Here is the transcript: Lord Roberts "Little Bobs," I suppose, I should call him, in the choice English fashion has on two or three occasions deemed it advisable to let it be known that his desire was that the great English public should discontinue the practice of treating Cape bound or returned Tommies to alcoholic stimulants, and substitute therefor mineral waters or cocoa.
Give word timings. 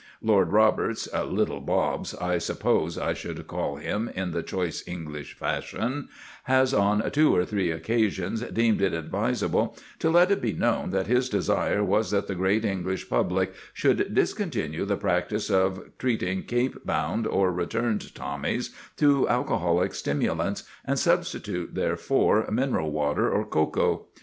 Lord 0.23 0.51
Roberts 0.51 1.07
"Little 1.13 1.59
Bobs," 1.59 2.15
I 2.15 2.39
suppose, 2.39 2.97
I 2.97 3.13
should 3.13 3.45
call 3.45 3.75
him, 3.75 4.09
in 4.15 4.31
the 4.31 4.41
choice 4.41 4.83
English 4.87 5.37
fashion 5.37 6.09
has 6.45 6.73
on 6.73 7.07
two 7.11 7.35
or 7.35 7.45
three 7.45 7.69
occasions 7.69 8.41
deemed 8.41 8.81
it 8.81 8.93
advisable 8.93 9.77
to 9.99 10.09
let 10.09 10.31
it 10.31 10.41
be 10.41 10.53
known 10.53 10.89
that 10.89 11.05
his 11.05 11.29
desire 11.29 11.83
was 11.83 12.09
that 12.09 12.25
the 12.25 12.33
great 12.33 12.65
English 12.65 13.11
public 13.11 13.53
should 13.73 14.15
discontinue 14.15 14.85
the 14.85 14.97
practice 14.97 15.51
of 15.51 15.91
treating 15.99 16.41
Cape 16.45 16.83
bound 16.83 17.27
or 17.27 17.51
returned 17.53 18.11
Tommies 18.15 18.73
to 18.97 19.29
alcoholic 19.29 19.93
stimulants, 19.93 20.63
and 20.83 20.97
substitute 20.97 21.75
therefor 21.75 22.49
mineral 22.49 22.89
waters 22.89 23.31
or 23.35 23.45
cocoa. 23.45 24.07